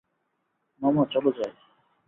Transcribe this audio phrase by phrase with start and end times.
[0.81, 1.51] মামা, চলো যাই।